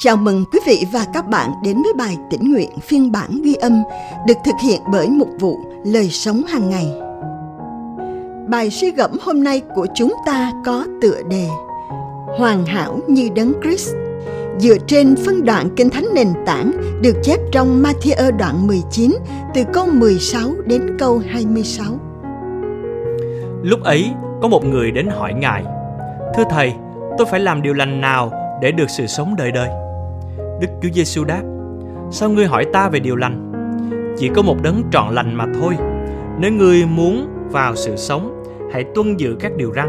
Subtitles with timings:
[0.00, 3.54] Chào mừng quý vị và các bạn đến với bài tĩnh nguyện phiên bản ghi
[3.54, 3.82] âm
[4.26, 6.86] được thực hiện bởi mục vụ Lời sống hàng ngày.
[8.48, 11.48] Bài suy gẫm hôm nay của chúng ta có tựa đề
[12.38, 13.94] Hoàn hảo như đấng Christ
[14.58, 16.72] dựa trên phân đoạn Kinh Thánh nền tảng
[17.02, 19.12] được chép trong Matthew đoạn 19
[19.54, 21.86] từ câu 16 đến câu 26.
[23.62, 24.10] Lúc ấy,
[24.42, 25.64] có một người đến hỏi Ngài,
[26.34, 26.72] Thưa Thầy,
[27.18, 29.87] tôi phải làm điều lành nào để được sự sống đời đời?
[30.60, 31.42] Đức Chúa Giêsu đáp,
[32.10, 33.52] Sao ngươi hỏi ta về điều lành?
[34.18, 35.74] Chỉ có một đấng trọn lành mà thôi.
[36.40, 39.88] Nếu ngươi muốn vào sự sống, hãy tuân giữ các điều răn.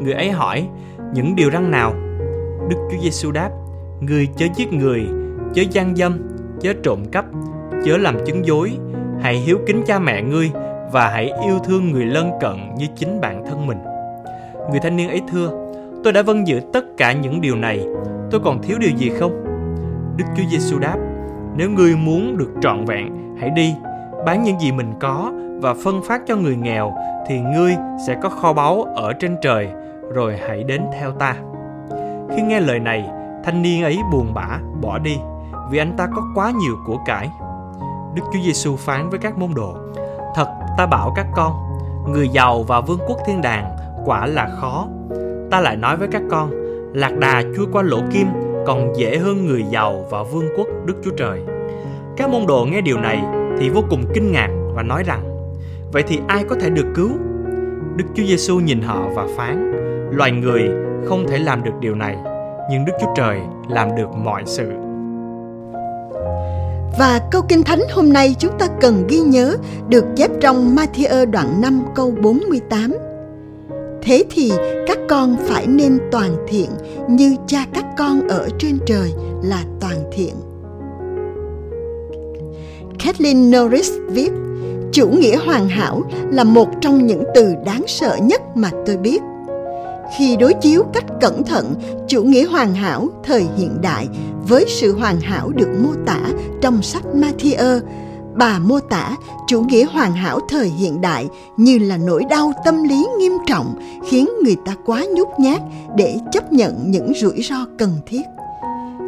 [0.00, 0.68] Người ấy hỏi,
[1.14, 1.94] những điều răn nào?
[2.70, 3.50] Đức Chúa Giêsu đáp,
[4.00, 5.06] Ngươi chớ giết người,
[5.54, 6.18] chớ gian dâm,
[6.60, 7.24] chớ trộm cắp,
[7.84, 8.72] chớ làm chứng dối,
[9.20, 10.50] hãy hiếu kính cha mẹ ngươi
[10.92, 13.78] và hãy yêu thương người lân cận như chính bản thân mình.
[14.70, 15.50] Người thanh niên ấy thưa,
[16.04, 17.84] tôi đã vâng giữ tất cả những điều này,
[18.30, 19.47] tôi còn thiếu điều gì không?
[20.18, 20.96] Đức Chúa Giêsu đáp,
[21.56, 23.74] nếu ngươi muốn được trọn vẹn, hãy đi,
[24.26, 26.94] bán những gì mình có và phân phát cho người nghèo
[27.26, 29.68] thì ngươi sẽ có kho báu ở trên trời,
[30.14, 31.36] rồi hãy đến theo ta.
[32.30, 33.10] Khi nghe lời này,
[33.44, 35.18] thanh niên ấy buồn bã bỏ đi
[35.70, 37.30] vì anh ta có quá nhiều của cải.
[38.14, 39.74] Đức Chúa Giêsu phán với các môn đồ:
[40.34, 41.52] Thật ta bảo các con,
[42.08, 44.86] người giàu vào vương quốc thiên đàng quả là khó.
[45.50, 46.50] Ta lại nói với các con,
[46.94, 48.28] lạc đà chui qua lỗ kim
[48.68, 51.40] còn dễ hơn người giàu vào vương quốc Đức Chúa Trời.
[52.16, 53.22] Các môn đồ nghe điều này
[53.58, 55.22] thì vô cùng kinh ngạc và nói rằng:
[55.92, 57.10] Vậy thì ai có thể được cứu?
[57.96, 59.72] Đức Chúa Giêsu nhìn họ và phán:
[60.10, 60.62] Loài người
[61.06, 62.16] không thể làm được điều này,
[62.70, 64.72] nhưng Đức Chúa Trời làm được mọi sự.
[66.98, 69.56] Và câu Kinh Thánh hôm nay chúng ta cần ghi nhớ
[69.88, 73.07] được chép trong Matthew đoạn 5 câu 48.
[74.08, 74.52] Thế thì
[74.86, 76.70] các con phải nên toàn thiện
[77.08, 80.34] như cha các con ở trên trời là toàn thiện.
[83.04, 84.30] Kathleen Norris viết,
[84.92, 89.22] chủ nghĩa hoàn hảo là một trong những từ đáng sợ nhất mà tôi biết
[90.18, 91.74] khi đối chiếu cách cẩn thận
[92.08, 94.08] chủ nghĩa hoàn hảo thời hiện đại
[94.48, 96.20] với sự hoàn hảo được mô tả
[96.60, 97.80] trong sách Matthew,
[98.38, 99.16] bà mô tả
[99.46, 103.78] chủ nghĩa hoàn hảo thời hiện đại như là nỗi đau tâm lý nghiêm trọng
[104.10, 105.60] khiến người ta quá nhút nhát
[105.96, 108.22] để chấp nhận những rủi ro cần thiết.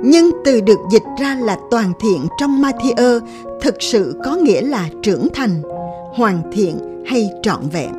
[0.05, 3.21] Nhưng từ được dịch ra là toàn thiện trong Matthew
[3.63, 5.63] thực sự có nghĩa là trưởng thành,
[6.15, 7.93] hoàn thiện hay trọn vẹn.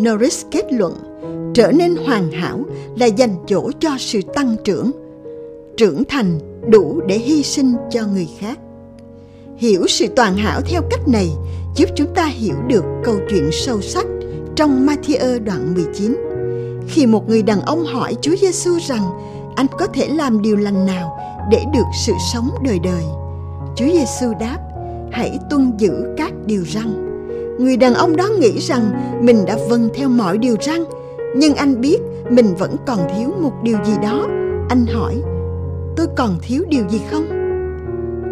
[0.00, 0.94] Norris kết luận
[1.54, 2.60] trở nên hoàn hảo
[2.96, 4.90] là dành chỗ cho sự tăng trưởng
[5.76, 6.38] trưởng thành
[6.70, 8.58] đủ để hy sinh cho người khác
[9.56, 11.30] hiểu sự toàn hảo theo cách này,
[11.74, 14.06] giúp chúng ta hiểu được câu chuyện sâu sắc
[14.56, 16.16] trong Matthew đoạn 19.
[16.88, 19.02] Khi một người đàn ông hỏi Chúa Giêsu rằng,
[19.56, 21.18] anh có thể làm điều lành nào
[21.50, 23.04] để được sự sống đời đời.
[23.76, 24.58] Chúa Giêsu đáp:
[25.12, 27.06] Hãy tuân giữ các điều răn.
[27.58, 28.90] Người đàn ông đó nghĩ rằng
[29.20, 30.84] mình đã vâng theo mọi điều răn,
[31.36, 31.98] nhưng anh biết
[32.30, 34.26] mình vẫn còn thiếu một điều gì đó
[34.68, 35.22] anh hỏi,
[35.96, 37.45] tôi còn thiếu điều gì không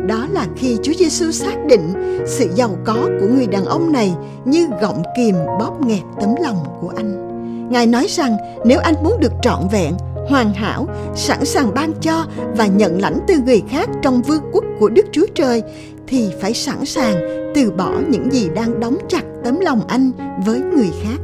[0.07, 1.93] đó là khi Chúa Giêsu xác định
[2.27, 6.57] sự giàu có của người đàn ông này như gọng kìm bóp nghẹt tấm lòng
[6.81, 7.25] của anh.
[7.71, 9.95] Ngài nói rằng nếu anh muốn được trọn vẹn,
[10.29, 12.27] hoàn hảo, sẵn sàng ban cho
[12.57, 15.63] và nhận lãnh từ người khác trong vương quốc của Đức Chúa Trời
[16.07, 17.15] thì phải sẵn sàng
[17.55, 20.11] từ bỏ những gì đang đóng chặt tấm lòng anh
[20.47, 21.19] với người khác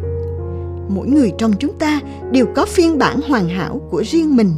[0.89, 4.53] mỗi người trong chúng ta đều có phiên bản hoàn hảo của riêng mình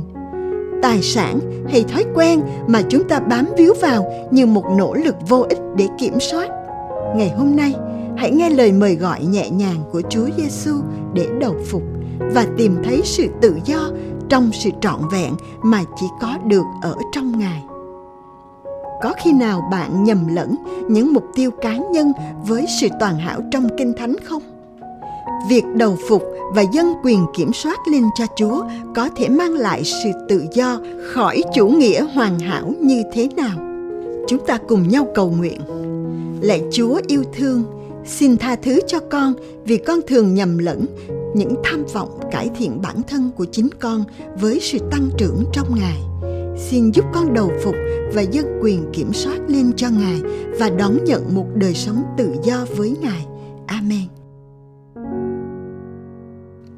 [0.82, 5.15] tài sản hay thói quen mà chúng ta bám víu vào như một nỗ lực
[5.28, 6.48] vô ích để kiểm soát
[7.16, 7.75] ngày hôm nay,
[8.16, 10.75] hãy nghe lời mời gọi nhẹ nhàng của Chúa Giêsu
[11.15, 11.82] để đầu phục
[12.19, 13.91] và tìm thấy sự tự do
[14.28, 17.62] trong sự trọn vẹn mà chỉ có được ở trong Ngài.
[19.03, 20.56] Có khi nào bạn nhầm lẫn
[20.88, 22.12] những mục tiêu cá nhân
[22.47, 24.43] với sự toàn hảo trong Kinh Thánh không?
[25.49, 26.22] việc đầu phục
[26.54, 28.64] và dân quyền kiểm soát lên cho Chúa
[28.94, 30.80] có thể mang lại sự tự do
[31.12, 33.58] khỏi chủ nghĩa hoàn hảo như thế nào?
[34.28, 35.60] Chúng ta cùng nhau cầu nguyện.
[36.40, 37.64] Lạy Chúa yêu thương,
[38.06, 39.34] xin tha thứ cho con
[39.64, 40.87] vì con thường nhầm lẫn
[41.34, 44.05] những tham vọng cải thiện bản thân của chính con
[44.40, 45.98] với sự tăng trưởng trong Ngài.
[46.58, 47.75] Xin giúp con đầu phục
[48.14, 50.20] và dân quyền kiểm soát lên cho Ngài
[50.58, 53.26] và đón nhận một đời sống tự do với Ngài.